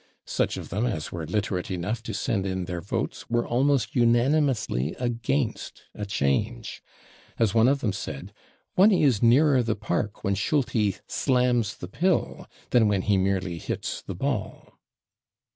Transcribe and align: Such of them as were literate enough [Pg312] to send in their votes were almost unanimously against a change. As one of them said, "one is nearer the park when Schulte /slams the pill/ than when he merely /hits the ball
Such 0.25 0.57
of 0.57 0.69
them 0.69 0.87
as 0.87 1.11
were 1.11 1.27
literate 1.27 1.69
enough 1.69 1.99
[Pg312] 1.99 2.03
to 2.05 2.13
send 2.15 2.45
in 2.47 2.65
their 2.65 2.81
votes 2.81 3.29
were 3.29 3.45
almost 3.45 3.95
unanimously 3.95 4.95
against 4.95 5.83
a 5.93 6.07
change. 6.07 6.81
As 7.37 7.53
one 7.53 7.67
of 7.67 7.81
them 7.81 7.93
said, 7.93 8.33
"one 8.73 8.89
is 8.91 9.21
nearer 9.21 9.61
the 9.61 9.75
park 9.75 10.23
when 10.23 10.33
Schulte 10.33 11.01
/slams 11.07 11.77
the 11.77 11.87
pill/ 11.87 12.47
than 12.71 12.87
when 12.87 13.03
he 13.03 13.15
merely 13.15 13.59
/hits 13.59 14.03
the 14.03 14.15
ball 14.15 14.79